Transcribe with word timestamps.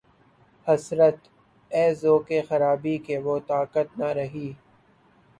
حسرت! 0.67 1.17
اے 1.71 1.83
ذوقِ 2.01 2.27
خرابی 2.47 2.95
کہ‘ 3.05 3.15
وہ 3.25 3.35
طاقت 3.49 3.87
نہ 3.99 4.09
رہی 4.17 4.47